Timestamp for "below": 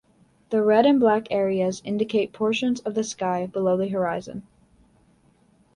3.45-3.77